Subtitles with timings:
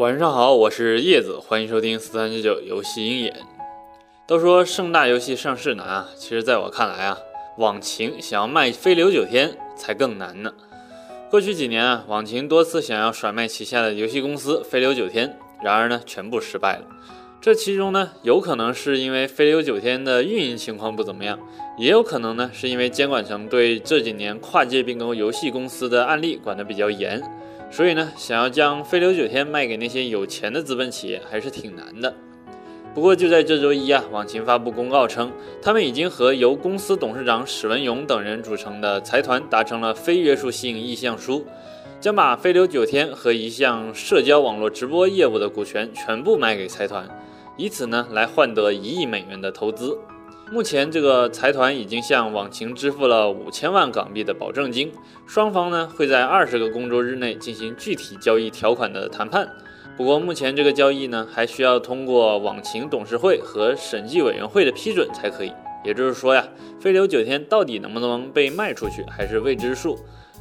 [0.00, 3.34] 晚上好，我是叶子，欢迎收听四三九九游戏鹰眼。
[4.26, 7.18] 都说盛大游戏上市难啊，其实在我看来啊，
[7.58, 10.54] 网秦想要卖飞流九天才更难呢。
[11.30, 16.84] 过去几年啊，网秦多次想要甩卖旗下的游戏公司飞流九天，然而呢，全部失败了。
[17.38, 21.38] 这其中呢，有可能是因为飞流九天的运营情况不怎么样，
[21.76, 27.22] 也有可能呢，是因为监管层对这几年跨界并购游戏公司的案例管得比较严，
[27.70, 32.12] 所以呢，想要将飞流九天卖给那些有钱的资本企业还是挺难的。
[32.92, 35.30] 不过就在这周一啊，网秦发布公告称，
[35.62, 41.46] 他们已经和由公司董事长史文勇等人组成的财团达成了非约束性意向书，
[42.00, 47.08] 将把飞流九天和一项社交网络直播业务的股权全部卖给财团，
[47.56, 49.96] 以此呢来换得一亿美元的投资。
[50.52, 54.90] 目前这个财团已经向网秦支付了五千万港币的保证金，
[55.24, 59.48] 双方呢会在二十个工作日内进行具体交易条款的谈判。
[59.96, 65.52] 不过目前这个交易呢，还需要通过网秦董事会和审计委员会的批准才可以。
[65.84, 66.44] 也就是说呀，
[66.80, 69.96] 飞流九天到底能不能被卖出去，还是未知数。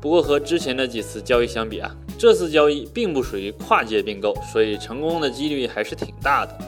[0.00, 6.58] 不过和之前的几次交易相比啊，这次交易并不属于跨界并购，所以成功的几率还是挺大的。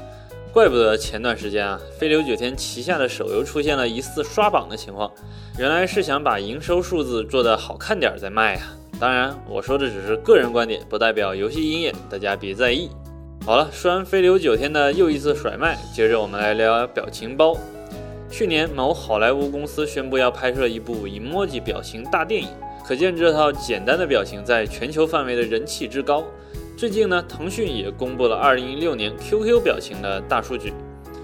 [0.55, 5.11] 怪不得前段时间啊，飞流九天旗下的手游出现了疑似刷榜的情况，
[5.59, 8.73] 原来是想把营收数字做得好看点再卖啊。
[9.01, 12.89] 当然，我说的只是个人观点，不代表游戏音乐，大家别在意。
[13.45, 17.57] 好了，说完飞流九天的又一次甩卖，接着我们来聊聊表情包。
[18.31, 22.49] 去年某好莱坞公司宣布要拍摄一部 emoji 表情大电影，
[22.87, 26.23] 可见这套简单的表情在全球范围的人气之高。
[26.77, 30.73] 最近呢，腾讯也公布了2016年 QQ 表情的大数据。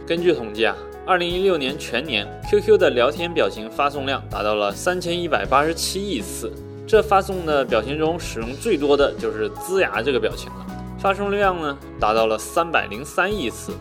[0.06, 0.76] 根据统计啊
[1.08, 6.52] ，2016年全年 QQ 的聊天表情发送量达到了3187亿次。
[6.86, 10.66] 这发送的表情中，使用最多的就是呲牙这个表情了，
[11.00, 13.72] 发送量呢达到了三百零三亿次。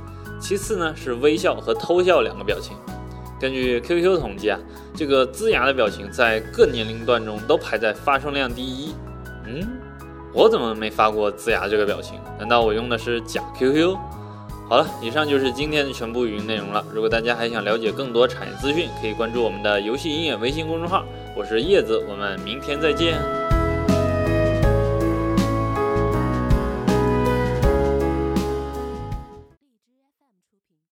[0.41, 2.75] 其次呢是微笑和偷笑两个表情。
[3.39, 4.59] 根据 QQ 统计啊，
[4.95, 8.93] 这个呲牙的表情在各年龄段中都排在发送量第一。
[9.45, 9.67] 嗯，
[10.33, 12.19] 我怎么没发过呲牙这个表情？
[12.37, 13.95] 难道我用的是假 QQ？
[14.67, 16.85] 好了，以上就是今天的全部语音内容了。
[16.93, 21.03] 如果大家还想了解更多产业资讯，可以关注我们的游戏音乐微信公众号。
[21.35, 23.48] 我是叶子，我们明天再见。